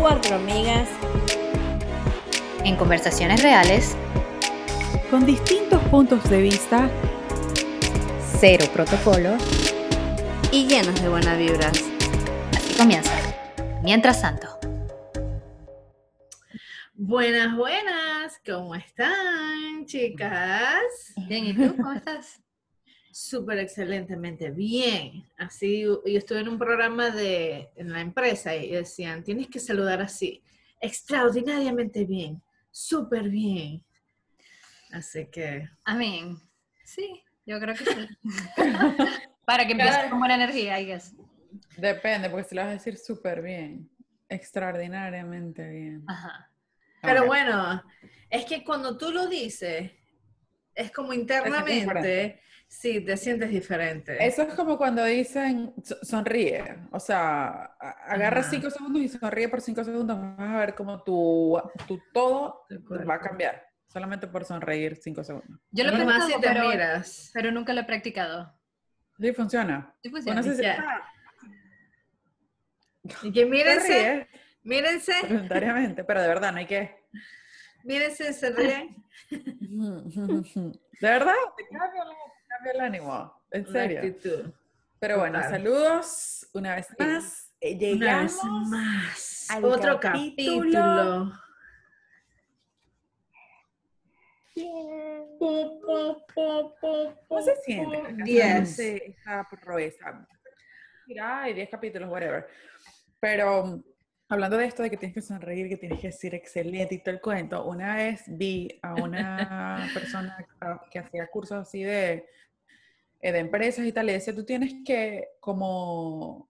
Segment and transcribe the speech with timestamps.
[0.00, 0.88] Cuatro amigas
[2.64, 3.96] en conversaciones reales,
[5.10, 6.90] con distintos puntos de vista,
[8.40, 9.36] cero protocolo,
[10.50, 11.84] y llenas de buenas vibras.
[12.56, 13.12] Así comienza.
[13.82, 14.58] Mientras tanto.
[16.94, 20.82] Buenas, buenas, ¿cómo están, chicas?
[21.28, 22.40] Bien, ¿y tú cómo estás?
[23.20, 25.28] Súper excelentemente bien.
[25.36, 30.00] Así, yo estuve en un programa de en la empresa y decían, tienes que saludar
[30.00, 30.40] así,
[30.80, 33.84] extraordinariamente bien, súper bien.
[34.92, 35.68] Así que...
[35.82, 36.38] Amén.
[36.84, 38.08] Sí, yo creo que sí.
[39.44, 41.12] Para que empiece con buena energía, I guess.
[41.76, 43.90] Depende, porque si lo vas a decir súper bien,
[44.28, 46.04] extraordinariamente bien.
[46.06, 46.52] Ajá.
[47.02, 47.82] Pero bueno,
[48.30, 49.90] es que cuando tú lo dices,
[50.78, 54.16] es como internamente, sí, te sientes diferente.
[54.24, 57.64] Eso es como cuando dicen sonríe, o sea,
[58.06, 62.64] agarra cinco segundos y sonríe por cinco segundos, vas a ver como tu, tu todo
[63.08, 65.58] va a cambiar, solamente por sonreír cinco segundos.
[65.72, 67.30] Yo lo más si te pero, miras.
[67.34, 68.54] pero nunca lo he practicado.
[69.18, 69.94] Sí, funciona.
[70.00, 70.40] Sí funciona.
[70.42, 71.02] Bueno, si- Ya.
[73.22, 74.28] Y que mírense,
[74.62, 76.94] mírense, voluntariamente, pero de verdad no hay que...
[77.84, 79.04] mírense, se ríen.
[79.30, 83.98] De verdad, te cambia, el- te cambia el ánimo, en serio.
[83.98, 84.52] actitud.
[85.00, 85.50] Pero bueno, Total.
[85.52, 87.52] saludos una vez más.
[87.60, 89.46] Eh, Una vez Llegamos más.
[89.50, 90.70] al Otro capítulo.
[90.72, 91.32] capítulo.
[97.28, 98.02] ¿Cómo se siente?
[98.24, 98.70] Diez.
[98.70, 100.26] Casualmente, Esta proeza.
[101.06, 102.46] Mira, hay 10 capítulos, whatever.
[103.20, 103.82] Pero
[104.28, 107.14] hablando de esto de que tienes que sonreír, que tienes que decir excelente y todo
[107.14, 110.46] el cuento, una vez vi a una persona
[110.90, 112.26] que hacía cursos así de,
[113.20, 116.48] eh, de empresas y tal, y decía, tú tienes que como,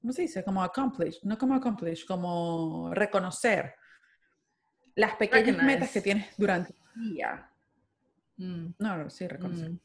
[0.00, 0.44] ¿cómo se dice?
[0.44, 3.74] Como accomplish, no como accomplish, como reconocer
[4.96, 5.74] las pequeñas Recognize.
[5.74, 7.50] metas que tienes durante el día.
[8.36, 9.70] Mm, No, sí, reconocer.
[9.70, 9.80] mm.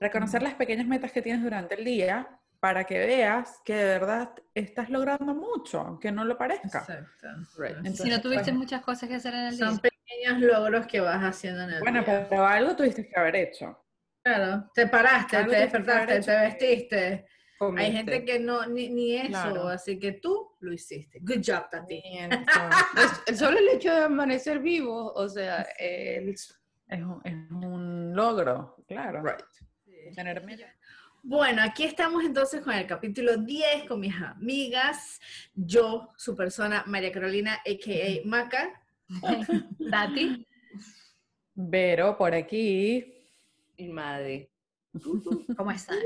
[0.00, 4.32] Reconocer las pequeñas metas que tienes durante el día para que veas que de verdad
[4.54, 6.80] estás logrando mucho, aunque no lo parezca.
[6.80, 7.26] Exacto.
[7.62, 9.66] Entonces, si no tuviste pues, muchas cosas que hacer en el día.
[9.66, 12.26] Son pequeños logros que vas haciendo en el Bueno, día.
[12.28, 13.84] pero algo tuviste que haber hecho.
[14.24, 17.26] Claro, te paraste, te tuviste despertaste, te vestiste.
[17.76, 19.68] Hay gente que no, ni, ni eso, Claro.
[19.68, 21.18] así que tú lo hiciste.
[21.20, 22.02] Good job, Tati.
[23.34, 26.28] Solo el hecho de amanecer vivo, o sea, el...
[26.30, 26.58] es,
[26.90, 29.22] un, es un logro, claro.
[29.22, 30.14] Right.
[30.14, 30.72] Tener metas.
[31.22, 35.20] Bueno, aquí estamos entonces con el capítulo 10 con mis amigas.
[35.54, 38.26] Yo, su persona, María Carolina, a.k.a.
[38.26, 38.82] Maca.
[39.90, 40.46] Tati.
[41.70, 43.14] Pero por aquí
[43.76, 44.50] Y madre.
[45.56, 45.98] ¿Cómo están?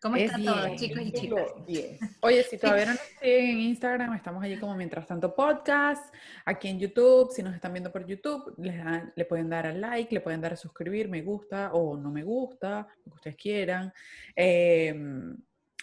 [0.00, 1.66] ¿Cómo es están todos, 10, chicos y chicas?
[1.66, 2.00] 10.
[2.22, 6.14] Oye, si todavía no nos siguen en Instagram, estamos allí como Mientras Tanto Podcast,
[6.46, 9.80] aquí en YouTube, si nos están viendo por YouTube, les dan- le pueden dar al
[9.80, 13.36] like, le pueden dar a suscribir, me gusta o no me gusta, lo que ustedes
[13.36, 13.92] quieran.
[14.34, 14.94] Eh,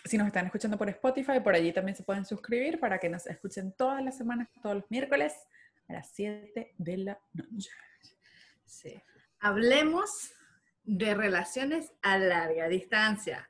[0.04, 3.28] si nos están escuchando por Spotify, por allí también se pueden suscribir para que nos
[3.28, 5.34] escuchen todas las semanas, todos los miércoles
[5.90, 7.70] a las 7 de la noche.
[8.66, 9.00] Sí.
[9.40, 10.32] Hablemos
[10.84, 13.50] de relaciones a larga distancia.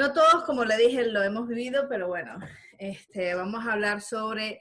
[0.00, 2.38] No todos, como le dije, lo hemos vivido, pero bueno,
[2.78, 4.58] este, vamos a hablar sobre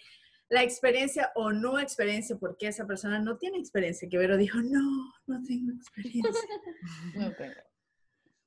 [0.49, 5.13] la experiencia o no experiencia, porque esa persona no tiene experiencia, que Vero dijo, no,
[5.27, 6.29] no tengo experiencia.
[7.15, 7.53] No tengo.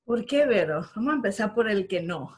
[0.04, 0.82] ¿Por qué, Vero?
[0.94, 2.36] Vamos a empezar por el que no.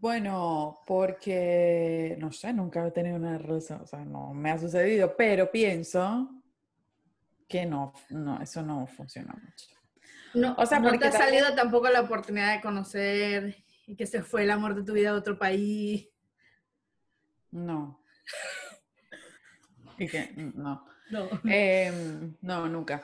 [0.00, 5.14] Bueno, porque, no sé, nunca he tenido una relación, o sea, no me ha sucedido,
[5.16, 6.28] pero pienso
[7.46, 9.77] que no, no, eso no funciona mucho.
[10.34, 13.56] No, O sea, no porque te ha también- salido tampoco la oportunidad de conocer
[13.86, 16.08] y que se fue el amor de tu vida a otro país.
[17.50, 18.02] No.
[20.00, 20.84] Y que, no.
[21.10, 21.28] No.
[21.44, 23.02] Em, no, nunca.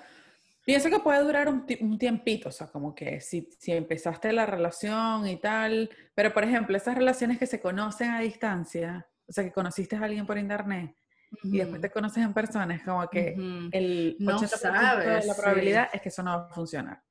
[0.64, 4.46] Pienso que puede durar un, un tiempito, o sea, como que si, si empezaste la
[4.46, 9.42] relación y tal, pero por ejemplo, esas relaciones que se conocen a distancia, o sea,
[9.42, 10.94] que conociste a alguien por internet
[11.42, 13.34] y después te conoces en persona, es como que
[13.72, 15.40] el No 80% de sabes, la sí.
[15.40, 17.02] probabilidad es que eso no va a funcionar.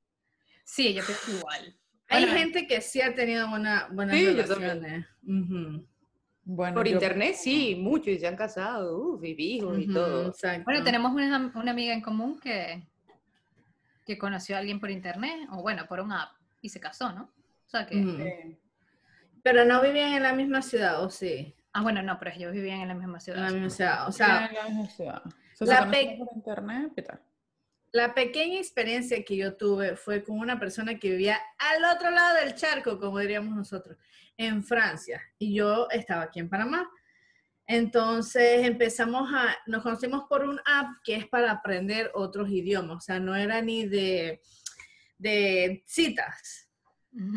[0.64, 1.76] Sí, yo pienso igual.
[2.10, 4.44] Hay Bueno, gente que sí ha tenido buena, buenas Sí, yo.
[6.46, 9.94] Bueno, Por yo- internet sí, muchos y se han casado, uf, y hijos y Ujú,
[9.94, 10.28] todo.
[10.28, 10.64] exacto.
[10.66, 12.84] Bueno, tenemos una, una amiga en común que,
[14.06, 16.32] que conoció a alguien por internet, o bueno, por una app,
[16.62, 17.24] y se casó, ¿no?
[17.24, 17.98] O sea que...
[17.98, 18.60] Eh,
[19.42, 21.56] Pero no vivían en la misma ciudad, ¿o sí?
[21.72, 23.42] Ah, bueno, no, pero ellos vivían en la misma En ciudad.
[23.42, 24.08] la misma ciudad.
[24.08, 25.22] O sea, sea, en la misma ciudad.
[25.26, 27.22] O sea, la se pe- por internet, ¿qué tal?
[27.94, 32.40] La pequeña experiencia que yo tuve fue con una persona que vivía al otro lado
[32.40, 33.98] del charco, como diríamos nosotros,
[34.36, 35.22] en Francia.
[35.38, 36.90] Y yo estaba aquí en Panamá.
[37.68, 42.98] Entonces empezamos a, nos conocimos por un app que es para aprender otros idiomas.
[42.98, 44.42] O sea, no era ni de,
[45.20, 46.68] de citas.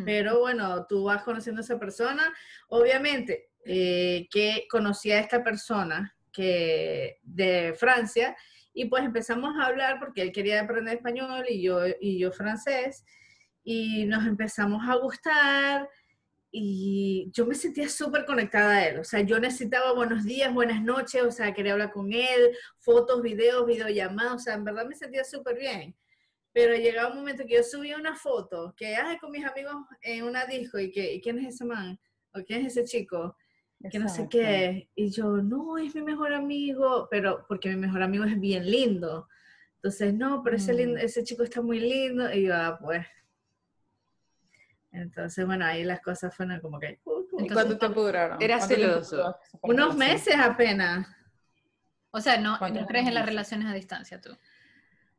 [0.06, 2.32] Pero bueno, tú vas conociendo a esa persona.
[2.68, 8.34] Obviamente, eh, que conocí a esta persona que de Francia
[8.76, 13.06] y pues empezamos a hablar porque él quería aprender español y yo, y yo francés
[13.64, 15.88] y nos empezamos a gustar
[16.50, 18.98] y yo me sentía súper conectada a él.
[19.00, 23.22] O sea, yo necesitaba buenos días, buenas noches, o sea, quería hablar con él, fotos,
[23.22, 25.96] videos, videollamadas, o sea, en verdad me sentía súper bien.
[26.52, 30.24] Pero llegaba un momento que yo subía una foto, que, ay, con mis amigos en
[30.24, 31.98] una disco, y que, ¿y quién es ese man?
[32.34, 33.36] ¿O quién es ese chico?
[33.90, 34.90] Que no sé qué.
[34.94, 39.28] Y yo, no, es mi mejor amigo, pero porque mi mejor amigo es bien lindo.
[39.76, 41.04] Entonces, no, pero ese, lindo- Mm.
[41.04, 42.32] ese chico está muy lindo.
[42.32, 43.06] Y yo, ah, pues.
[44.92, 47.00] Entonces, bueno, ahí las cosas fueron como que...
[47.04, 48.40] uh, como ¿Y Entonces, cuánto tiempo duraron?
[48.42, 49.36] era ¿Cuánto tiempo celoso.
[49.62, 51.06] Unos meses apenas.
[52.10, 54.30] O sea, no, ¿Cuántos no crees en las relaciones a distancia tú.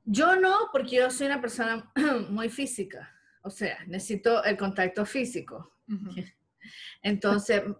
[0.03, 1.91] Yo no, porque yo soy una persona
[2.29, 3.13] muy física.
[3.43, 5.77] O sea, necesito el contacto físico.
[7.03, 7.71] Entonces, ¿y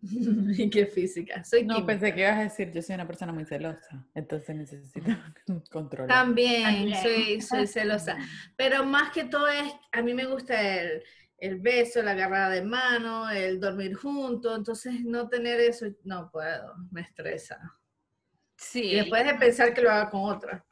[0.72, 1.42] qué física?
[1.44, 1.86] Soy No, química.
[1.86, 5.10] pensé que ibas a decir, yo soy una persona muy celosa, entonces necesito
[5.70, 6.08] controlar.
[6.08, 8.16] También, soy, soy celosa.
[8.56, 11.02] Pero más que todo es, a mí me gusta el,
[11.38, 14.56] el beso, la agarrada de mano, el dormir juntos.
[14.56, 17.58] Entonces, no tener eso, no puedo, me estresa.
[18.56, 18.84] Sí.
[18.84, 20.64] Y después de pensar que lo haga con otra.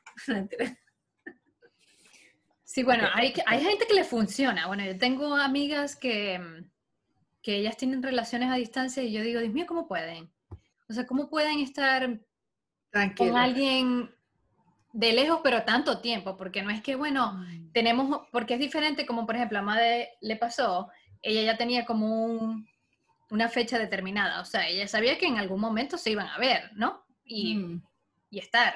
[2.64, 4.66] Sí, bueno, hay gente que le funciona.
[4.66, 6.70] Bueno, yo tengo amigas que, mm,
[7.46, 10.28] que ellas tienen relaciones a distancia y yo digo, Dios mío, ¿cómo pueden?
[10.88, 12.18] O sea, ¿cómo pueden estar
[13.16, 14.12] con alguien
[14.92, 16.36] de lejos pero tanto tiempo?
[16.36, 17.40] Porque no es que, bueno,
[17.72, 20.90] tenemos, porque es diferente como por ejemplo a Made le pasó,
[21.22, 22.68] ella ya tenía como un-
[23.30, 26.72] una fecha determinada, o sea, ella sabía que en algún momento se iban a ver,
[26.74, 27.04] ¿no?
[27.24, 27.82] Y, Mm.
[28.30, 28.74] y estar.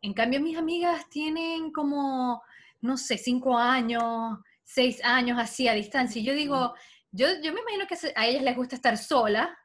[0.00, 2.40] En cambio, mis amigas tienen como,
[2.82, 6.20] no sé, cinco años, seis años así a distancia.
[6.22, 6.72] Y yo digo,
[7.16, 9.56] yo, yo me imagino que a ellas les gusta estar sola,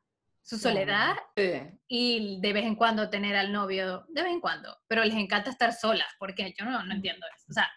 [0.44, 1.51] su soledad, Sí.
[1.88, 5.50] y de vez en cuando tener al novio, de vez en cuando, pero les encanta
[5.51, 7.45] estar solas, porque yo no, no entiendo eso.
[7.50, 7.69] O sea,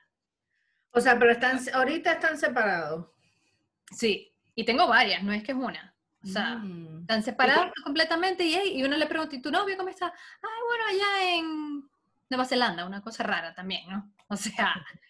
[0.92, 3.06] O sea, pero están, ahorita están separados.
[3.90, 5.94] sí, y tengo varias, no es que es una.
[6.22, 7.00] O sea, Mm.
[7.02, 10.06] están separados completamente y, y uno le pregunta, ¿y tu novio cómo está?
[10.06, 11.90] Ay, bueno, allá en
[12.30, 14.10] Nueva Zelanda, una cosa rara también, ¿no?
[14.28, 14.72] O sea,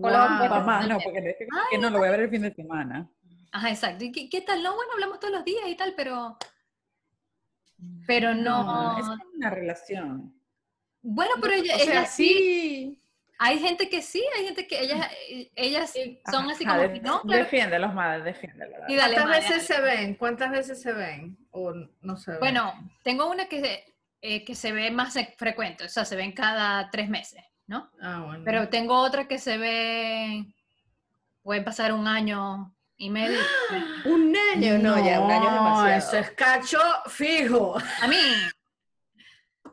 [0.00, 0.88] Colombia, Papá, Wow.
[0.88, 1.36] no, porque
[1.70, 3.08] que no lo voy a ver el fin de semana.
[3.52, 4.04] Ajá, exacto.
[4.04, 4.62] ¿Y qué, qué tal?
[4.62, 6.36] No, bueno, hablamos todos los días y tal, pero...
[8.06, 8.98] Pero no...
[8.98, 9.06] es
[9.36, 10.34] una relación.
[11.02, 12.28] Bueno, pero ella, O sea, ella sí...
[12.28, 13.02] sí.
[13.40, 15.08] Hay gente que sí, hay gente que ellas,
[15.54, 15.94] ellas
[16.28, 17.44] son así como de- que no, claro.
[17.44, 18.80] Defiéndelos, madre, defiéndelos.
[18.88, 20.14] Y dale, ¿Cuántas madre, veces se ven?
[20.16, 21.38] ¿Cuántas veces se ven?
[21.52, 22.40] O no se ven.
[22.40, 26.32] Bueno, tengo una que, se- eh, que se ve más frecuente, o sea, se ven
[26.32, 27.88] cada tres meses, ¿no?
[28.02, 28.42] Ah, bueno.
[28.44, 30.44] Pero tengo otra que se ve,
[31.42, 33.38] puede pasar un año y medio.
[34.04, 35.88] Un año, no, ya, un año es No, demasiado.
[35.96, 37.78] eso es cacho fijo.
[38.02, 38.16] A mí,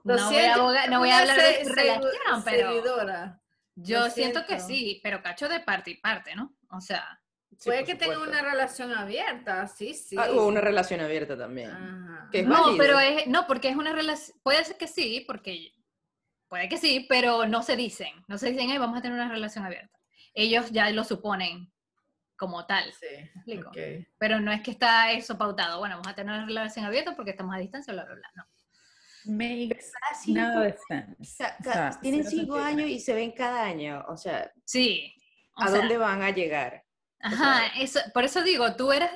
[0.04, 3.42] Lo no voy a, abogar- no voy a hablar de relación, pero seguidora.
[3.76, 6.56] yo siento que sí, pero cacho de parte y parte, ¿no?
[6.70, 7.20] O sea,
[7.58, 10.18] Sí, Puede que tenga una relación abierta, sí, sí.
[10.20, 11.72] Ah, o una relación abierta también.
[11.72, 12.28] Ajá.
[12.30, 12.78] que es no, válido.
[12.78, 15.72] pero es, no, porque es una relación, puede ser que sí, porque
[16.50, 19.30] puede que sí, pero no se dicen, no se dicen, "Ay, vamos a tener una
[19.32, 19.98] relación abierta.
[20.34, 21.72] Ellos ya lo suponen
[22.38, 23.72] como tal, Sí, explico?
[24.18, 27.32] pero no es que está eso pautado, bueno, vamos a tener una relación abierta porque
[27.32, 28.44] estamos a distancia, bla, bla, bla, no.
[29.28, 29.92] Makes
[30.28, 32.64] no O sea, tienen cinco sentido.
[32.64, 34.06] años y se ven cada año.
[34.08, 35.16] O sea, Sí.
[35.58, 36.84] o ¿a sea, dónde van a llegar?
[37.20, 39.10] Ajá, eso, por eso digo, tú eras,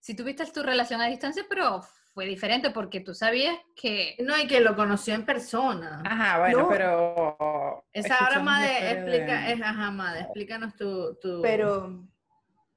[0.00, 1.80] si tuviste tu relación a distancia, pero
[2.12, 4.16] fue diferente porque tú sabías que...
[4.18, 6.02] No, y que lo conoció en persona.
[6.04, 6.68] Ajá, bueno, No.
[6.68, 7.86] pero.
[7.92, 11.40] Esa ahora, historia explica, de- es, ajá, Made, explícanos tu, tu...
[11.40, 12.04] Pero,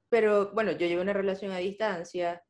[0.08, 2.42] pero bueno, yo llevo una relación a distancia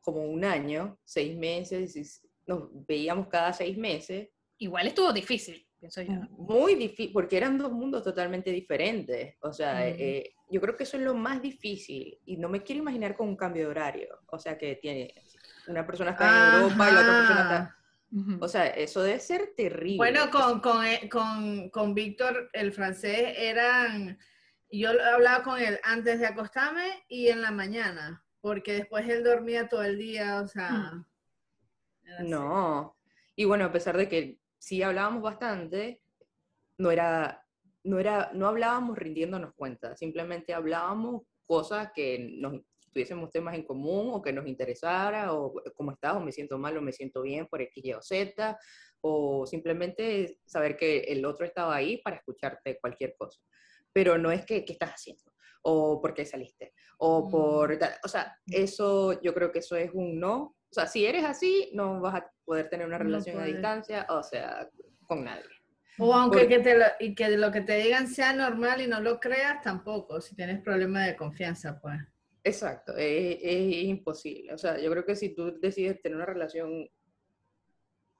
[0.00, 4.28] como un año, seis meses, nos veíamos cada seis meses.
[4.58, 6.12] Igual estuvo difícil, pienso yo.
[6.30, 9.36] Muy difícil, porque eran dos mundos totalmente diferentes.
[9.40, 9.96] O sea, Ujú.
[9.98, 12.18] eh, yo creo que eso es lo más difícil.
[12.24, 14.18] Y no me quiero imaginar con un cambio de horario.
[14.26, 15.14] O sea, que tiene
[15.66, 17.56] una persona está en Europa y la otra persona está...
[17.56, 17.76] Ajá.
[18.40, 19.98] O sea, eso debe ser terrible.
[19.98, 24.18] Bueno, con, con, eh, con, con Víctor, el francés, eran...
[24.70, 29.68] Yo hablaba con él antes de acostarme y en la mañana, porque después él dormía
[29.68, 31.04] todo el día, o sea...
[32.18, 32.28] así.
[32.28, 32.96] No.
[33.36, 36.02] Y bueno, a pesar de que sí hablábamos bastante,
[36.78, 37.44] no era
[37.84, 42.60] no, era, no hablábamos rindiéndonos cuenta, simplemente hablábamos cosas que nos
[42.92, 46.76] tuviésemos temas en común o que nos interesara, o cómo estás, o me siento mal,
[46.76, 48.58] o me siento bien por X, Y o Z,
[49.00, 53.40] o simplemente saber que el otro estaba ahí para escucharte cualquier cosa.
[53.92, 55.24] Pero no es que, ¿qué estás haciendo?
[55.62, 56.72] O por qué saliste.
[56.98, 57.30] O Mm.
[57.30, 57.78] por...
[57.78, 57.94] tal.
[58.04, 60.36] O sea, eso, yo creo que eso es un no.
[60.42, 64.06] O sea, si eres así, no vas a poder tener una No relación a distancia,
[64.08, 64.68] o sea,
[65.06, 65.44] con nadie.
[65.98, 69.00] O aunque que te lo, y que lo que te digan sea normal y no
[69.00, 71.98] lo creas, tampoco, si tienes problemas de confianza, pues.
[72.42, 74.54] Exacto, es, es imposible.
[74.54, 76.88] O sea, yo creo que si tú decides tener una relación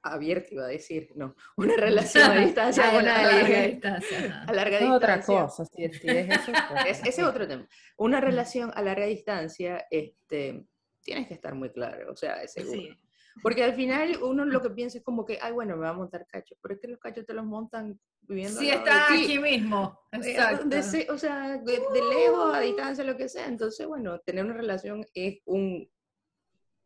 [0.02, 4.52] abierta, iba a decir, no, una relación a distancia Ah, a larga alguien, distancia, a
[4.52, 5.42] larga Es otra distancia.
[5.46, 6.52] cosa, si es, si es eso.
[6.70, 7.68] pues, Es- ese es otro tema.
[7.96, 10.64] Una relación a larga distancia, este,
[11.02, 12.80] tienes que estar muy claro, o sea, es seguro.
[12.80, 12.96] Sí.
[13.42, 15.94] Porque al final uno lo que piensa es como que, ay, bueno, me va a
[15.94, 19.24] montar cachos, pero es que los cachos te los montan viviendo Sí, de está ti.
[19.24, 19.98] aquí mismo.
[20.12, 20.82] Eh, Exacto.
[20.82, 23.46] se- o sea, de, de lejos, a distancia, lo que sea.
[23.46, 25.88] Entonces, bueno, tener una relación es, un,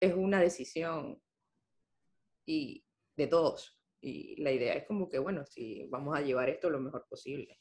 [0.00, 1.18] es una decisión
[2.46, 2.84] y
[3.16, 3.78] de todos.
[4.00, 7.58] Y la idea es como que, bueno, si vamos a llevar esto lo mejor posible.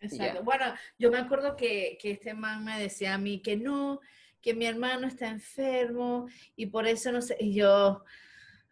[0.00, 0.42] Exacto.
[0.42, 0.64] Bueno,
[0.98, 4.00] yo me acuerdo que, que este man me decía a mí que no,
[4.40, 7.36] que mi hermano está enfermo y por eso no sé.
[7.40, 8.02] Y yo,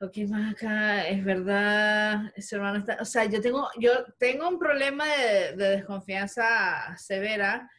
[0.00, 2.98] ok, Maca, es verdad, su hermano está.
[3.00, 7.70] O sea, yo tengo, yo tengo un problema de, de desconfianza severa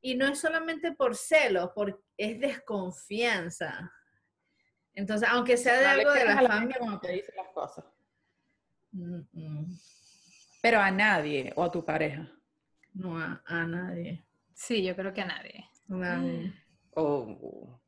[0.00, 3.92] y no es solamente por celos, por, es desconfianza.
[4.94, 6.76] Entonces, aunque sea de No algo de la la familia.
[6.78, 7.84] cuando te dice las cosas.
[8.92, 9.78] Mm, mm,
[10.62, 12.28] Pero a nadie o a tu pareja.
[12.92, 14.24] No a, a nadie.
[14.54, 15.64] Sí, yo creo que a nadie.
[15.86, 16.52] Nadie.
[16.94, 17.80] O,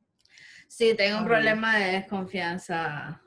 [0.69, 3.21] Sí, tengo un problema de desconfianza.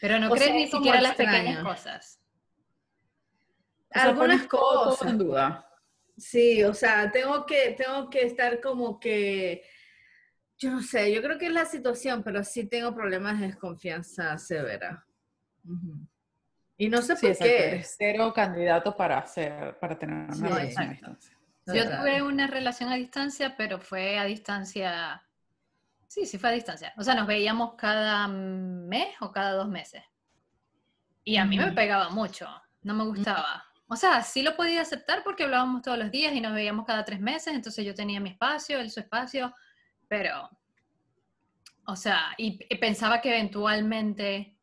[0.00, 2.20] Pero no O crees sea, ni siquiera las pequeñas cosas.
[3.88, 5.10] O sea, Algunas pones todo- todo cosas.
[5.12, 5.68] en duda.
[6.18, 9.64] Sí, o sea, tengo que, tengo que estar como que,
[10.62, 14.38] yo no sé, yo creo que es la situación, pero sí tengo problemas de desconfianza
[14.38, 15.04] severa.
[16.76, 17.52] Y no sé Sí, por exacto.
[17.52, 17.68] qué.
[17.68, 21.10] Eres cero candidato para hacer, para tener una Sí, relación a exacto.
[21.10, 21.38] distancia.
[21.66, 25.22] Yo tuve una relación a distancia, pero fue a distancia.
[26.06, 26.92] Sí, sí fue a distancia.
[26.96, 30.02] O sea, nos veíamos cada mes o cada dos meses.
[31.24, 32.48] Y a mí me pegaba mucho,
[32.82, 33.64] no me gustaba.
[33.86, 37.04] O sea, sí lo podía aceptar porque hablábamos todos los días y nos veíamos cada
[37.04, 39.54] tres meses, entonces yo tenía mi espacio, él su espacio,
[40.12, 40.50] pero,
[41.86, 44.58] o sea, y, y pensaba que eventualmente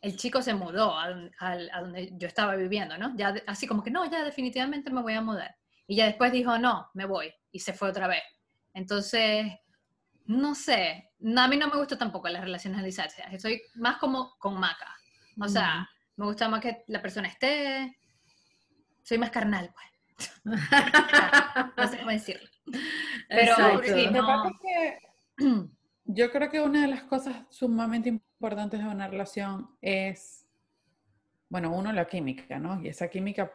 [0.00, 1.06] el chico se mudó a,
[1.40, 3.12] al- a donde yo estaba viviendo, ¿no?
[3.16, 5.56] Ya así como que no, ya definitivamente me voy a mudar.
[5.88, 7.34] Y ya después dijo, no, me voy.
[7.50, 8.22] Y se fue otra vez.
[8.74, 9.44] Entonces,
[10.26, 13.24] no sé, no, a mí no me gusta tampoco las relaciones a distancia.
[13.24, 14.94] Estoy más como con Maca.
[15.40, 17.98] O sea, me gusta más que la persona esté.
[19.02, 20.32] Soy más carnal, pues.
[21.76, 22.48] No sé cómo decirlo.
[23.32, 24.58] Pero sí, no.
[24.60, 24.98] que
[26.04, 30.46] yo creo que una de las cosas sumamente importantes de una relación es,
[31.48, 32.82] bueno, uno, la química, ¿no?
[32.82, 33.52] Y esa química,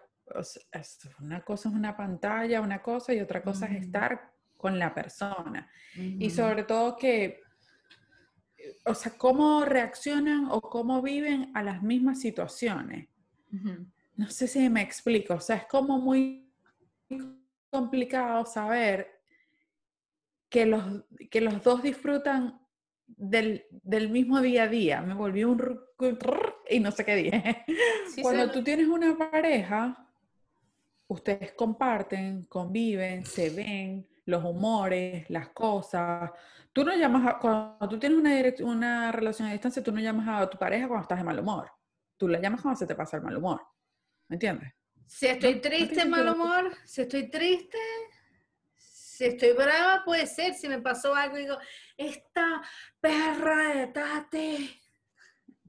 [0.72, 4.94] es una cosa es una pantalla, una cosa, y otra cosa es estar con la
[4.94, 5.70] persona.
[5.96, 7.42] Y sobre todo que,
[8.86, 13.08] o sea, cómo reaccionan o cómo viven a las mismas situaciones.
[14.16, 16.52] No sé si me explico, o sea, es como muy
[17.70, 19.17] complicado saber
[20.50, 20.84] que los,
[21.30, 22.60] que los dos disfrutan
[23.06, 25.02] del, del mismo día a día.
[25.02, 25.80] Me volví un
[26.70, 27.66] y no sé qué dije.
[28.14, 30.08] Sí, Cuando se- tú tienes una pareja,
[31.08, 36.32] ustedes comparten, conviven, se ven, los humores, las cosas.
[36.74, 40.00] Tú no llamas a, cuando tú tienes una, direct- una relación a distancia, tú no
[40.00, 41.72] llamas a tu pareja cuando estás de mal humor.
[42.18, 43.62] Tú la llamas cuando se te pasa el mal humor.
[44.28, 44.74] ¿Me entiendes?
[45.06, 47.78] Si estoy No, no triste, tiene mal humor, si estoy triste,
[49.18, 50.54] si estoy brava, puede ser.
[50.54, 51.58] Si me pasó algo, digo,
[51.98, 52.62] esta
[53.02, 54.82] perra de Tati.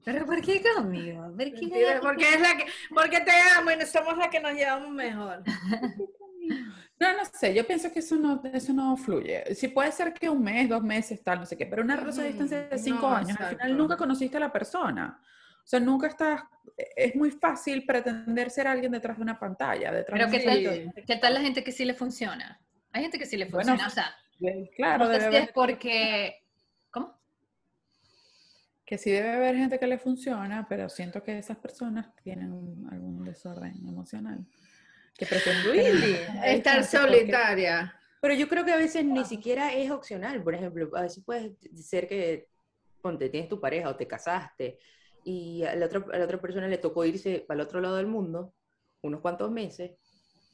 [0.05, 1.23] ¿Pero por qué conmigo?
[1.23, 4.39] ¿Por qué Mentira, Porque es la que, porque te amo y no somos la que
[4.39, 5.43] nos llevamos mejor.
[6.99, 9.55] No, no sé, yo pienso que eso no, eso no fluye.
[9.55, 12.25] Sí puede ser que un mes, dos meses, tal, no sé qué, pero una relación
[12.25, 13.57] a Ujú, distancia de cinco no, años, al exacto.
[13.57, 15.21] final nunca conociste a la persona.
[15.63, 16.41] O sea, nunca estás,
[16.75, 20.93] es muy fácil pretender ser alguien detrás de una pantalla, detrás Pero de ¿qué tal.
[21.07, 22.59] ¿qué tal la gente que sí le funciona?
[22.99, 23.87] Hay gente que sí le Bueno, funciona.
[23.87, 24.15] o sea,
[24.75, 26.35] Claro, no sé debe si haber, es porque...
[26.91, 27.17] ¿Cómo?
[28.85, 32.51] que sí debe haber gente que le funciona, pero siento que esas personas tienen
[32.91, 34.39] algún desorden emocional.
[35.17, 36.15] Que Really?
[36.31, 37.95] una Estar porque- solitaria.
[38.21, 40.43] Pero yo creo que a veces ni siquiera es opcional.
[40.43, 42.49] Por ejemplo, a veces puede ser que,
[43.01, 44.79] ponte, tienes tu pareja o te casaste
[45.23, 47.95] y a la otra, a la otra persona le tocó irse para el otro lado
[47.97, 48.53] del mundo
[49.03, 49.91] unos cuantos meses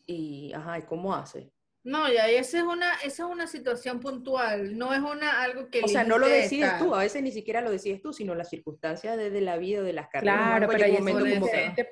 [0.08, 1.52] Y, ajá, ¿y cómo hace?
[1.86, 5.82] No, ya esa es una, esa es una situación puntual, no es una algo que
[5.84, 8.50] O sea, no lo decides tú, a veces ni siquiera lo decides tú, sino las
[8.50, 10.36] circunstancias de, de la vida, de las carreras.
[10.36, 11.90] Claro, Algo pero llega ahí un es momento como que- diferente.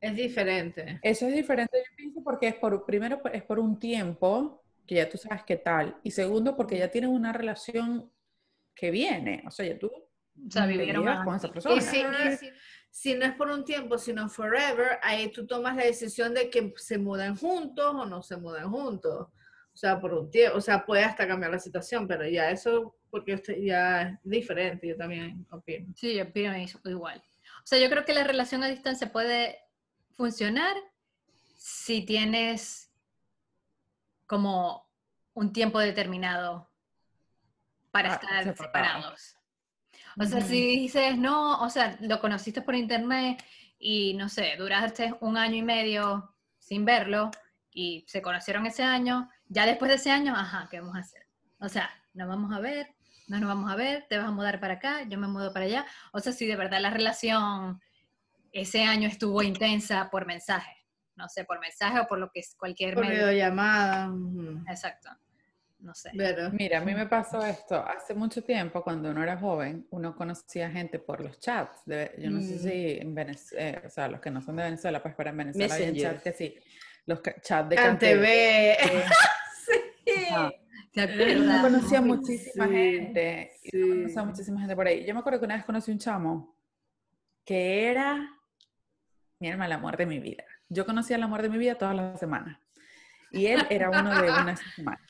[0.00, 0.98] Es diferente.
[1.02, 5.08] Eso es diferente, yo pienso, porque es por, primero, es por un tiempo que ya
[5.08, 8.10] tú sabes qué tal, y segundo, porque ya tienes una relación
[8.74, 9.90] que viene, o sea, ya tú
[10.46, 10.66] O sea,
[11.02, 11.24] más.
[11.24, 11.80] con esa Y persona.
[11.80, 12.52] si, y si-
[12.90, 16.72] si no es por un tiempo, sino forever, ahí tú tomas la decisión de que
[16.76, 19.28] se mudan juntos o no se mudan juntos.
[19.72, 22.94] O sea, por un tiempo, o sea, puede hasta cambiar la situación, pero ya eso,
[23.10, 25.90] porque usted ya es diferente, yo también opino.
[25.96, 27.22] Sí, yo opino eso, igual.
[27.64, 29.58] O sea, yo creo que la relación a distancia puede
[30.14, 30.76] funcionar
[31.56, 32.90] si tienes
[34.26, 34.86] como
[35.34, 36.70] un tiempo determinado
[37.90, 38.56] para Ah, estar separado.
[39.02, 39.36] separados.
[40.18, 43.42] O sea, si dices, no, o sea, lo conociste por internet
[43.78, 47.30] y no sé, duraste un año y medio sin verlo
[47.70, 51.26] y se conocieron ese año, ya después de ese año, ajá, ¿qué vamos a hacer?
[51.58, 52.94] O sea, nos vamos a ver,
[53.28, 55.64] no nos vamos a ver, te vas a mudar para acá, yo me mudo para
[55.64, 55.86] allá.
[56.12, 57.80] O sea, si de verdad la relación
[58.52, 60.76] ese año estuvo intensa por mensaje,
[61.16, 63.26] no sé, por mensaje o por lo que es cualquier Por medio.
[63.26, 64.12] videollamada.
[64.68, 65.10] Exacto.
[65.82, 66.10] No sé.
[66.16, 70.14] Pero, Mira, a mí me pasó esto hace mucho tiempo, cuando uno era joven, uno
[70.14, 71.84] conocía gente por los chats.
[71.84, 72.58] de- yo no sé Mm.
[72.58, 75.74] si en Venezuela, o sea, los que no son de Venezuela, pues para en Venezuela
[75.74, 76.54] hay un chat que sí,
[77.06, 78.76] los chats de CanTV.
[78.78, 78.92] Cantv.
[80.06, 80.12] sí.
[80.30, 80.52] Ajá.
[80.92, 81.62] ¿Te Yo acuerdas?
[81.62, 83.50] conocía Ay, muchísima sí, gente.
[83.64, 83.88] yo sí.
[83.88, 85.04] conocía muchísima gente por ahí.
[85.04, 86.56] Yo me acuerdo que una vez conocí un chamo
[87.44, 88.28] que era
[89.40, 90.44] mi alma, el amor de mi vida.
[90.68, 92.58] Yo conocía el amor de mi vida todas las semanas.
[93.32, 95.00] Y él era uno de una semana.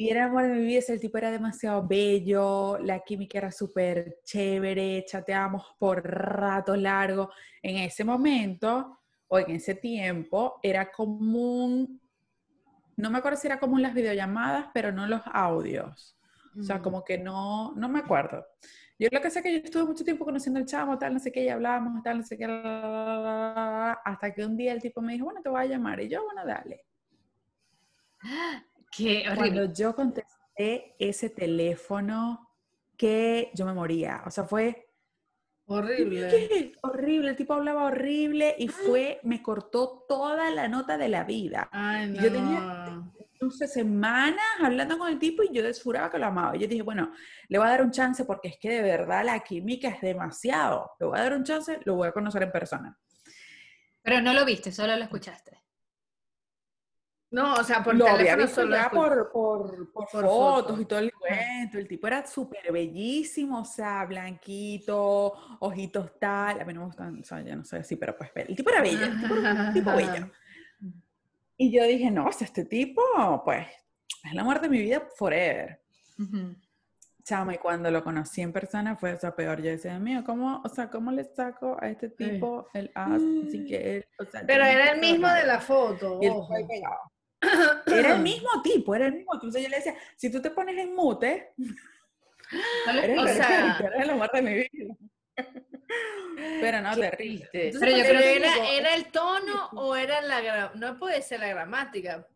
[0.00, 3.52] Y era el amor de mi vida, ese tipo era demasiado bello, la química era
[3.52, 7.28] súper chévere, chateábamos por rato largo.
[7.62, 12.00] En ese momento, o en ese tiempo, era común,
[12.96, 16.16] no me acuerdo si era común las videollamadas, pero no los audios.
[16.58, 16.82] O sea, Mm.
[16.82, 18.46] como que no, no me acuerdo.
[18.98, 21.20] Yo lo que sé es que yo estuve mucho tiempo conociendo al chamo, tal, no
[21.20, 25.12] sé qué, y hablábamos, tal, no sé qué, hasta que un día el tipo me
[25.12, 26.00] dijo, bueno, te voy a llamar.
[26.00, 26.86] Y yo, bueno, dale.
[28.90, 29.24] Qué.
[29.34, 32.50] Cuando yo contesté ese teléfono,
[32.96, 34.22] que yo me moría.
[34.26, 34.86] O sea, fue
[35.64, 36.28] Horrible.
[36.28, 36.72] ¿qué?
[36.82, 37.30] horrible.
[37.30, 41.68] El tipo hablaba horrible y fue, me cortó toda la nota de la vida.
[41.72, 42.20] Ay, no.
[42.22, 43.02] Yo tenía-
[43.40, 46.54] no sé, semanas hablando con el tipo y yo desfuraba que lo amaba.
[46.56, 47.12] Y yo dije, bueno,
[47.48, 50.90] le voy a dar un chance porque es que de verdad la química es demasiado.
[51.00, 52.98] Le voy a dar un chance, lo voy a conocer en persona.
[54.02, 55.59] Pero no lo viste, solo lo escuchaste.
[57.32, 60.24] No, o sea, por lo había teléfono visto solo ya escu- por, por, por Por
[60.26, 61.78] fotos y todo el cuento.
[61.78, 66.60] El tipo era súper bellísimo, o sea, blanquito, ojitos tal.
[66.60, 68.70] A mí no me gustan, o sea, ya no sé así, pero pues el tipo
[68.70, 70.30] era bello, el tipo era un tipo bello.
[71.56, 73.02] Y yo dije, no, o sea, este tipo,
[73.44, 73.66] pues,
[74.24, 75.80] es el amor de mi vida forever.
[76.18, 76.56] Ujú.
[77.22, 79.60] Chamo, y cuando lo conocí en persona fue, o sea, peor.
[79.62, 83.66] Yo decía, mío, ¿cómo, o sea, cómo le saco a este tipo el as sin
[83.66, 86.18] que él, o sea, Pero era el mismo de la foto.
[86.20, 87.09] Y ahí pegado.
[87.86, 89.46] Era el mismo tipo, era el mismo tipo.
[89.46, 91.52] Entonces yo le decía, si tú te pones en mute,
[93.02, 94.94] eres, O sea- eres el amor de mi vida.
[96.60, 97.16] Pero no, terrible.
[97.16, 97.66] triste.
[97.68, 101.22] Entonces, Pero yo creo que era, digo, era el tono o era la no puede
[101.22, 102.26] ser la gramática.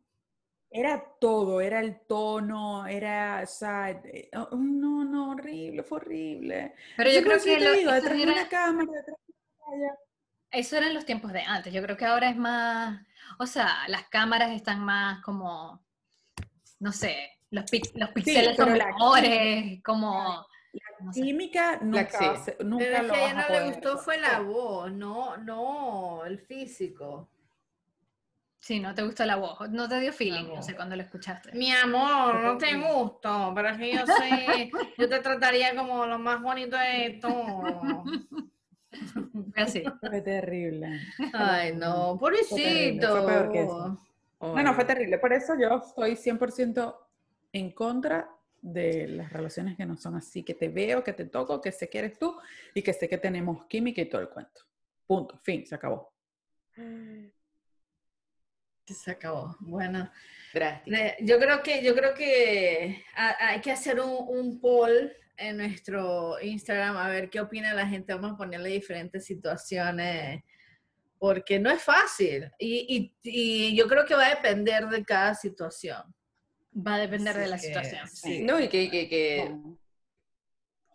[0.70, 6.74] Era todo, era el tono, era, o sea, eh, oh, no, no, horrible, fue horrible.
[6.96, 9.98] Pero yo creo que te lo- digo, detrás de una cámara, detrás de una pantalla.
[10.54, 11.72] Eso eran los tiempos de antes.
[11.72, 13.00] Yo creo que ahora es más,
[13.38, 15.82] o sea, las cámaras están más como,
[16.80, 20.46] no sé, los, pic- los píxeles son la mejores, como,
[21.00, 21.20] no sé.
[21.20, 22.52] Química nunca, sí.
[22.64, 26.38] nunca Pero lo que a ella no le gustó fue la voz, no, no, el
[26.38, 27.28] físico.
[28.58, 31.52] Sí, no te gustó la voz, no te dio feeling, no sé, cuando lo escuchaste.
[31.52, 36.18] Mi amor, no te gusto, pero es que yo soy, yo te trataría como lo
[36.18, 38.04] más bonito de todo.
[39.52, 39.82] Fue así.
[40.00, 41.00] Fue terrible.
[41.32, 43.86] Ay, no, Fue terrible, fue peor que pobrecito.
[43.86, 44.08] eso.
[44.38, 45.18] Oh, No, no, fue terrible.
[45.18, 46.96] Por eso yo estoy 100%
[47.52, 48.28] en contra
[48.60, 51.88] de las relaciones que no son así, que te veo, que te toco, que sé
[51.90, 52.34] que eres tú
[52.74, 54.62] y que sé que tenemos química y todo el cuento.
[55.06, 56.12] Punto, fin, se acabó.
[58.86, 59.56] Se acabó.
[59.60, 60.10] Bueno.
[60.86, 65.56] Le- yo creo que, yo creo que ha- hay que hacer un, un poll en
[65.58, 68.14] nuestro Instagram a ver qué opina la gente.
[68.14, 70.42] Vamos a ponerle diferentes situaciones
[71.18, 73.30] porque no es fácil y, y-
[73.70, 76.02] y yo creo que va a depender de cada situación.
[76.76, 78.08] Va a depender de la que, situación.
[78.08, 78.42] sí.
[78.42, 79.78] No, y que, que, que- No.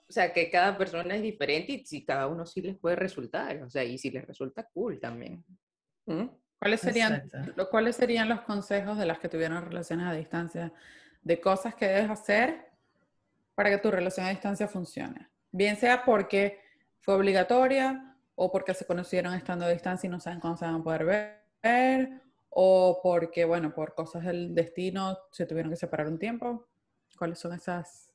[0.07, 3.61] o sea, que cada persona es diferente y si cada uno sí les puede resultar,
[3.63, 5.43] o sea, y si les resulta cool también.
[6.05, 6.25] ¿Mm?
[6.59, 10.73] ¿Cuáles serían, lo- ¿Cuáles serían los consejos de las que tuvieron relaciones a distancia
[11.21, 12.68] de cosas que debes hacer
[13.59, 15.27] para que tu relación a distancia funcione?
[15.51, 16.61] Bien sea porque
[17.01, 20.75] fue obligatoria o porque se conocieron estando a distancia y no saben cuándo se van
[20.75, 21.03] a poder
[21.61, 26.69] ver, o porque, bueno, por cosas del destino se tuvieron que separar un tiempo.
[27.17, 28.09] ¿Cuáles son esas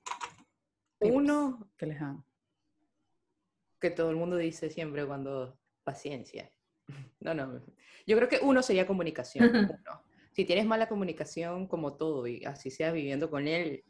[1.00, 2.24] Uno, que les dan?
[3.78, 6.50] que todo el mundo dice siempre cuando paciencia.
[7.20, 7.60] No, no.
[8.06, 9.50] Yo creo que uno sería comunicación.
[9.84, 10.02] uno.
[10.32, 13.84] Si tienes mala comunicación, como todo, y así sea viviendo con él,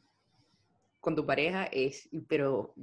[1.04, 2.74] con tu pareja, es, pero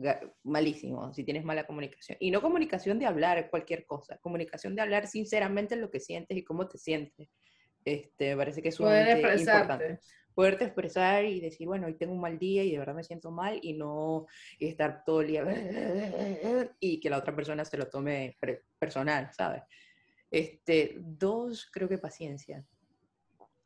[0.43, 1.11] malísimo.
[1.11, 2.19] Si tienes mala comunicación.
[2.21, 6.43] Y no comunicación de hablar cualquier cosa, comunicación de hablar sinceramente lo que sientes y
[6.43, 7.29] cómo te sientes.
[7.83, 9.61] Este, parece que es Poder sumamente expresarte.
[9.61, 9.99] importante
[10.33, 13.31] poderte expresar y decir, bueno, hoy tengo un mal día y de verdad me siento
[13.31, 14.27] mal y no
[14.59, 15.43] estar todo el día
[16.79, 18.37] y que la otra persona se lo tome
[18.79, 19.63] personal, ¿sabes?
[20.29, 22.63] Este, dos, creo que paciencia.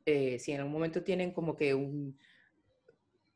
[0.05, 2.17] Eh, si en algún momento tienen como que un,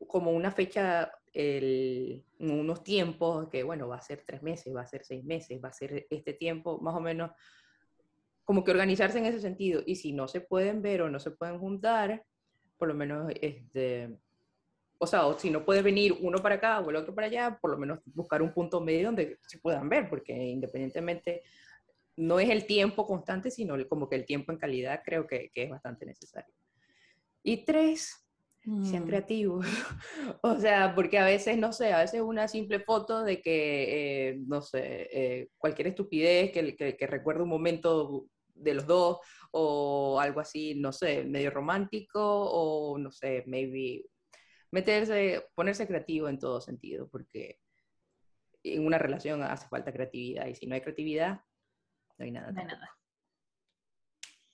[0.08, 4.88] como una fecha, el, unos tiempos que, bueno, va a ser tres meses, va a
[4.88, 7.32] ser seis meses, va a ser este tiempo, más o menos,
[8.44, 9.84] como que organizarse en ese sentido.
[9.86, 12.26] Y si no se pueden ver o no se pueden juntar,
[12.78, 14.18] por lo menos, este,
[14.98, 17.60] o sea, o si no puede venir uno para acá o el otro para allá,
[17.62, 21.44] por lo menos buscar un punto medio donde se puedan ver, porque independientemente
[22.16, 25.70] no es el tiempo constante, sino como que el tiempo en calidad creo que es
[25.70, 26.54] bastante necesario.
[27.44, 28.29] Y tres,
[28.84, 29.08] sean Mm.
[29.08, 29.66] creativos.
[30.44, 34.40] o sea, porque a veces, no sé, a veces una simple foto de que, eh,
[34.46, 39.20] no sé, eh, cualquier estupidez que, que, que recuerde un momento de los dos
[39.52, 44.06] o algo así, no sé, medio romántico o no sé, maybe
[44.72, 47.60] meterse, ponerse creativo en todo sentido, porque
[48.64, 51.42] en una relación hace falta creatividad y si no hay creatividad,
[52.18, 52.52] no hay nada.
[52.52, 52.90] No hay nada.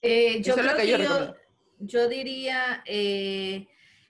[0.02, 1.34] Eh, yo creo que que yo
[1.78, 3.68] yo, diría, eh,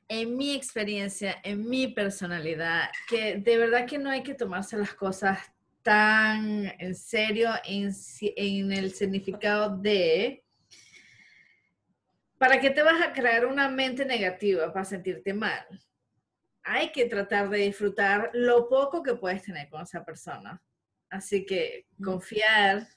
[0.08, 4.94] en mi experiencia, en mi personalidad, que de verdad que no hay que tomarse las
[4.94, 5.38] cosas
[5.82, 10.44] tan en serio en, en el significado de,
[12.38, 15.64] ¿para qué te vas a crear una mente negativa para sentirte mal?
[16.62, 20.60] Hay que tratar de disfrutar lo poco que puedes tener con esa persona.
[21.08, 22.88] Así que confiar,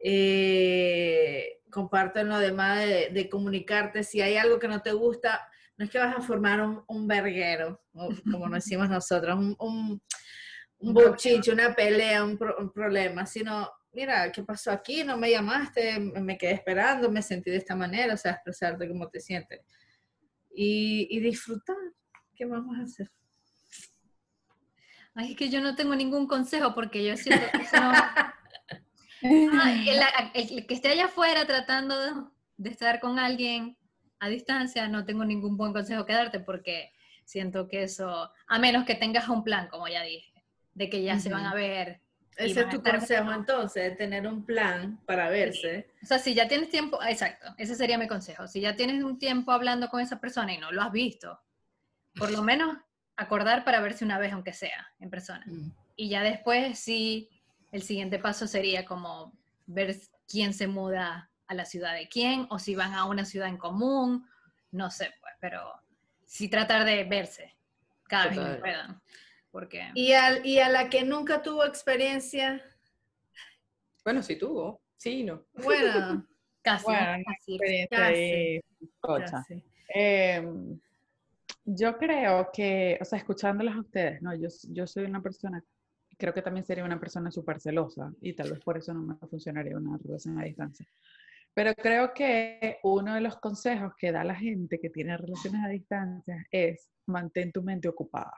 [0.00, 4.02] eh, comparto en lo demás de, de comunicarte.
[4.02, 7.06] Si hay algo que no te gusta, no es que vas a formar un, un
[7.08, 10.02] verguero, como nos decimos nosotros, un, un,
[10.78, 10.96] un
[11.52, 15.04] una pelea, un, pro- un problema, sino, mira, ¿qué pasó aquí?
[15.04, 19.08] No me llamaste, me quedé esperando, me sentí de esta manera, o sea, expresarte cómo
[19.08, 19.60] te sientes.
[20.54, 21.76] Y, y disfrutar.
[22.34, 23.10] ¿Qué vamos a hacer?
[25.14, 27.76] Ay, es que yo no tengo ningún consejo porque yo siento que eso
[29.52, 29.88] Ay,
[30.34, 32.12] el, el que esté allá afuera tratando de,
[32.56, 33.76] de estar con alguien
[34.22, 36.92] a distancia, no tengo ningún buen consejo que darte porque
[37.24, 40.32] siento que eso, a menos que tengas un plan, como ya dije,
[40.74, 42.00] de que ya se van a ver.
[42.36, 45.90] Ese es tu consejo entonces, tener un plan para verse.
[46.04, 48.46] O sea, si ya tienes tiempo, exacto, ese sería mi consejo.
[48.46, 51.40] Si ya tienes un tiempo hablando con esa persona y no lo has visto,
[52.14, 52.76] por lo menos
[53.16, 55.44] acordar para verse una vez, aunque sea, en persona.
[55.96, 57.28] Y ya después sí,
[57.72, 59.32] el siguiente paso sería como
[59.66, 59.96] ver
[60.28, 63.56] quién se muda a la ciudad de quién, o si van a una ciudad en
[63.56, 64.26] común,
[64.72, 65.60] no sé, pues, pero
[66.26, 67.54] sí tratar de verse
[68.08, 69.00] cada vez que puedan.
[69.50, 72.62] Porque Y, al, y a la que nunca tuvo experiencia,
[74.04, 75.44] Bueno, sí tuvo, sí, no.
[75.62, 76.26] bueno,
[76.62, 77.24] casi, Bueno,
[77.90, 78.60] casi.
[79.00, 79.64] Casi.
[79.88, 80.80] Em,
[81.64, 84.34] yo creo que, o sea, escuchándolas a ustedes, ¿no?
[84.34, 85.62] Yo, yo soy una persona,
[86.18, 89.14] creo que también sería una persona súper celosa y tal vez por eso no me
[89.28, 90.86] funcionaría una relación a distancia.
[91.54, 95.68] Pero creo que uno de los consejos que da la gente que tiene relaciones a
[95.68, 98.32] distancia es mantén tu mente ocupada.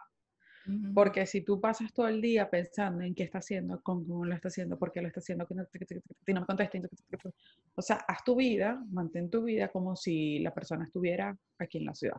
[0.94, 4.34] Porque si tú pasas todo el día pensando en qué está haciendo, con cómo lo
[4.34, 6.78] está haciendo, por qué lo está haciendo, que no, me contesta,
[7.74, 11.84] o sea, haz tu vida, mantén tu vida como si la persona estuviera aquí en
[11.84, 12.16] la ciudad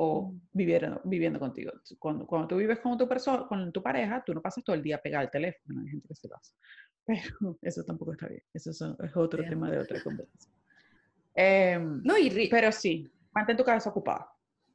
[0.00, 1.72] o viviera, viviendo contigo.
[1.98, 4.82] Cuando, cuando tú vives con tu, persona, con tu pareja, tú no pasas todo el
[4.82, 6.52] día pegado al teléfono, hay gente que se lo hace.
[7.08, 7.22] Pero
[7.62, 9.50] eso tampoco está bien, eso son- es otro Bien.
[9.50, 10.54] tema de otra conversación.
[11.34, 14.28] Em, No, y, pero sí, mantén tu cabeza ocupada.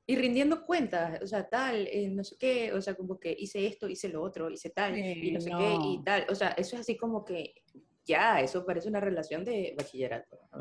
[0.07, 3.65] y rindiendo cuentas, o sea, tal, eh, no sé qué, o sea, como que hice
[3.67, 6.25] esto, hice lo otro, hice tal, y no sé qué, y tal.
[6.29, 7.53] O sea, eso es así como que
[8.05, 10.37] ya, eso parece una relación de bachillerato.
[10.51, 10.59] ¿no?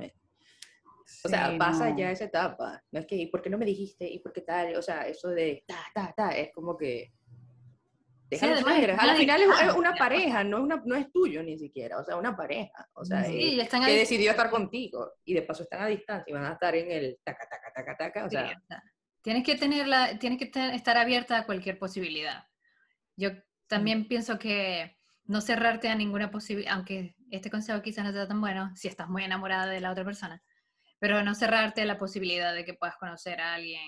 [1.25, 1.99] O sea, pasa no.
[1.99, 2.83] ya esa etapa.
[2.93, 4.09] No es que, ¿y por qué no me dijiste?
[4.09, 4.77] ¿Y por qué tal?
[4.77, 7.13] O sea, eso de ta, ta, ta, es como que
[8.33, 8.91] Déjalo además, ser.
[8.99, 11.99] Al final es, es ah, una pareja, no es, una, no es tuyo ni siquiera,
[11.99, 15.43] o sea, una pareja, o sea, Sí, eh, están que decidió estar contigo y de
[15.43, 18.31] paso están a distancia y van a estar en el taca, taca, taca, taca, o
[18.31, 18.63] sea,
[19.21, 22.45] tienes que tenerla, tienes que estar abierta a cualquier posibilidad.
[23.17, 23.33] Yo
[23.67, 28.41] también pienso que no cerrarte a ninguna posibilidad, aunque este consejo quizás no sea tan
[28.41, 30.43] bueno si estás muy enamorada de la otra persona,
[30.99, 33.85] pero no cerrarte a la posibilidad de que puedas conocer a alguien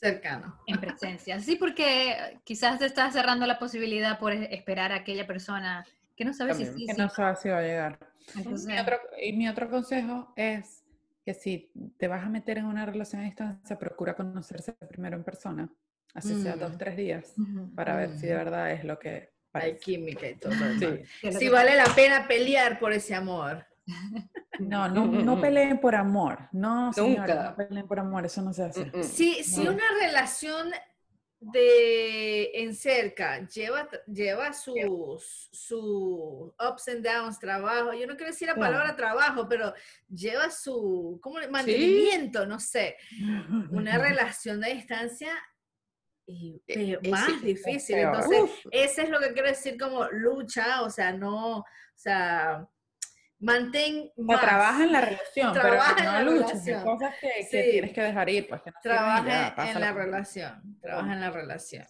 [0.00, 0.58] Cercano.
[0.66, 1.40] en presencia.
[1.40, 6.24] Sí, porque quizás te estás cerrando la posibilidad por e- esperar a aquella persona que
[6.24, 7.00] no sabes si También, sí, Que sí.
[7.00, 7.98] no sabes si va a llegar.
[8.36, 10.84] Entonces, Mi otro, y mi otro consejo es
[11.24, 15.24] que si te vas a meter en una relación a distancia, procura conocerse primero en
[15.24, 15.68] persona,
[16.14, 16.78] así sea dos, Mm.
[16.78, 17.34] tres días,
[17.74, 18.38] para ver si de Mm.
[18.38, 20.52] verdad es lo que Hay química y todo.
[20.80, 21.30] Sí.
[21.32, 23.64] Si vale la pena pelear por ese amor.
[24.60, 26.48] No, no, no peleen por amor.
[26.52, 27.50] No, señores, Nunca.
[27.50, 28.84] no peleen por amor, eso no se hace.
[28.84, 29.02] mm, mm.
[29.02, 29.72] Si, si No.
[29.72, 30.70] una relación
[31.40, 38.48] de en cerca lleva, lleva sus, sus ups and downs, trabajo, yo no quiero decir
[38.48, 39.74] la palabra trabajo, pero
[40.08, 42.96] lleva su ¿cómo mantenimiento, no sé,
[43.72, 45.32] una relación de distancia
[46.26, 47.98] y Eh, eh, más sí, difícil.
[47.98, 48.50] Entonces, Uf.
[48.70, 52.66] ese es lo que quiero decir como lucha, o sea, no, o sea,
[53.44, 54.40] mantén O más.
[54.40, 56.50] trabaja en la relación, Trabaja pero en no la luches.
[56.64, 56.78] relación.
[56.78, 57.70] Hay cosas que, que Sí.
[57.70, 61.86] tienes que dejar ir, pues que no Trabaja en la relación, trabaja en la relación.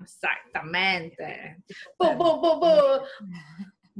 [0.00, 1.56] Exactamente.
[1.98, 3.04] Bu, bu, bu, bu.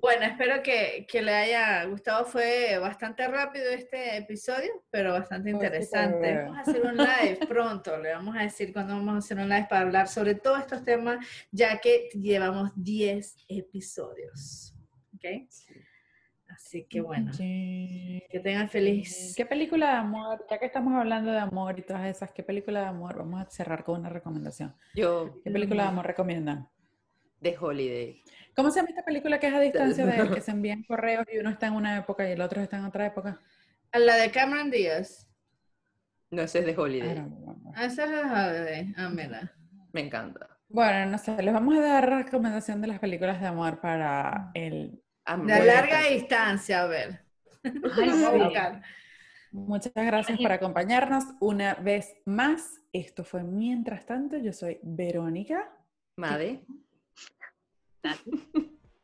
[0.01, 2.25] Bueno, espero que, que le haya gustado.
[2.25, 6.37] Fue bastante rápido este episodio, pero bastante interesante.
[6.45, 7.97] Vamos a hacer un live pronto.
[7.99, 10.85] Le vamos a decir cuándo vamos a hacer un live para hablar sobre todos estos
[10.85, 11.19] temas,
[11.51, 14.73] ya que llevamos 10 episodios.
[15.17, 15.25] ¿Ok?
[16.59, 18.21] Así que bueno, Sí.
[18.31, 19.33] que tengan feliz.
[19.37, 20.45] ¿Qué película de amor?
[20.51, 23.17] Ya que estamos hablando de amor y todas esas, ¿qué película de amor?
[23.17, 24.75] Vamos a cerrar con una recomendación.
[24.95, 26.69] Yo, ¿Qué película de amor recomiendan?
[27.41, 28.21] de Holiday.
[28.57, 31.39] ¿Cómo se llama esta película que es a distancia de que se envían correos y
[31.39, 33.39] uno está en una época y el otro está en otra época?
[33.93, 35.31] La de Cameron Díaz.
[36.33, 37.15] No, ese es de Holiday.
[37.15, 37.55] remember.
[37.77, 38.93] Ah, esa es la de.
[38.97, 39.53] Ah, mira.
[39.93, 40.49] Me encanta.
[40.69, 45.01] Bueno, no sé, les vamos a dar recomendación de las películas de amor para el...
[45.37, 47.21] De really larga distancia, a ver.
[47.65, 48.81] Ay, sí.
[49.53, 52.81] Muchas gracias por acompañarnos una vez más.
[52.93, 55.71] Esto fue Mientras tanto, yo soy Verónica.
[56.17, 56.65] Made.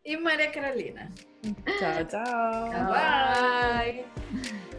[0.07, 1.11] Y María Carolina.
[1.79, 2.71] Chao, chao.
[2.93, 4.05] Bye.
[4.33, 4.71] Bye.